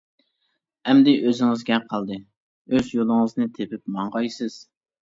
[0.93, 2.19] ئەمدى ئۆزىڭىزگە قالدى،
[2.73, 4.63] ئۆز يولىڭىزنى تېپىپ ماڭغايسىز!